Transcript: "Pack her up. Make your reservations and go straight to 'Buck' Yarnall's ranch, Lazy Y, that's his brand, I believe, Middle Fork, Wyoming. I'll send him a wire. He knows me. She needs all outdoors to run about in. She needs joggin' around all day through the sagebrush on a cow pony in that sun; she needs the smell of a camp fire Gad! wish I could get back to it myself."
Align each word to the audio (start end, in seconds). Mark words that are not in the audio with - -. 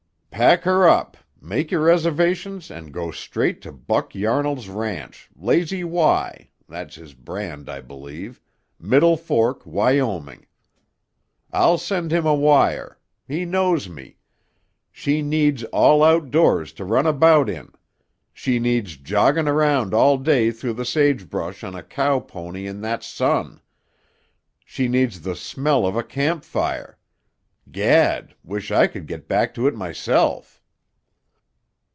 "Pack 0.41 0.63
her 0.63 0.89
up. 0.89 1.17
Make 1.39 1.69
your 1.69 1.81
reservations 1.81 2.71
and 2.71 2.91
go 2.91 3.11
straight 3.11 3.61
to 3.61 3.71
'Buck' 3.71 4.15
Yarnall's 4.15 4.69
ranch, 4.69 5.29
Lazy 5.35 5.83
Y, 5.83 6.49
that's 6.67 6.95
his 6.95 7.13
brand, 7.13 7.69
I 7.69 7.79
believe, 7.79 8.41
Middle 8.79 9.17
Fork, 9.17 9.61
Wyoming. 9.67 10.47
I'll 11.53 11.77
send 11.77 12.11
him 12.11 12.25
a 12.25 12.33
wire. 12.33 12.97
He 13.27 13.45
knows 13.45 13.87
me. 13.87 14.17
She 14.91 15.21
needs 15.21 15.63
all 15.65 16.03
outdoors 16.03 16.73
to 16.73 16.85
run 16.85 17.05
about 17.05 17.47
in. 17.47 17.71
She 18.33 18.57
needs 18.57 18.97
joggin' 18.97 19.47
around 19.47 19.93
all 19.93 20.17
day 20.17 20.49
through 20.49 20.73
the 20.73 20.85
sagebrush 20.85 21.63
on 21.63 21.75
a 21.75 21.83
cow 21.83 22.19
pony 22.19 22.65
in 22.65 22.81
that 22.81 23.03
sun; 23.03 23.61
she 24.65 24.87
needs 24.87 25.21
the 25.21 25.35
smell 25.35 25.85
of 25.85 25.95
a 25.95 26.01
camp 26.03 26.43
fire 26.43 26.97
Gad! 27.71 28.33
wish 28.43 28.69
I 28.71 28.87
could 28.87 29.05
get 29.05 29.27
back 29.27 29.53
to 29.53 29.65
it 29.67 29.75
myself." 29.75 30.57